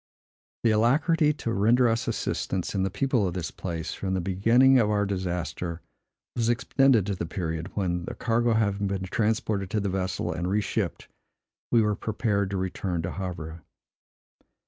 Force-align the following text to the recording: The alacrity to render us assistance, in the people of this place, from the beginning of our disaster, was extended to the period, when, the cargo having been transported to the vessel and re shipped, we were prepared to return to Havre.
The 0.63 0.71
alacrity 0.71 1.31
to 1.33 1.53
render 1.53 1.87
us 1.87 2.07
assistance, 2.07 2.73
in 2.73 2.81
the 2.81 2.89
people 2.89 3.27
of 3.27 3.35
this 3.35 3.51
place, 3.51 3.93
from 3.93 4.15
the 4.15 4.19
beginning 4.19 4.79
of 4.79 4.89
our 4.89 5.05
disaster, 5.05 5.81
was 6.35 6.49
extended 6.49 7.05
to 7.05 7.13
the 7.13 7.27
period, 7.27 7.69
when, 7.75 8.05
the 8.05 8.15
cargo 8.15 8.53
having 8.53 8.87
been 8.87 9.03
transported 9.03 9.69
to 9.69 9.79
the 9.79 9.89
vessel 9.89 10.33
and 10.33 10.49
re 10.49 10.59
shipped, 10.61 11.07
we 11.69 11.83
were 11.83 11.95
prepared 11.95 12.49
to 12.49 12.57
return 12.57 13.03
to 13.03 13.11
Havre. 13.11 13.61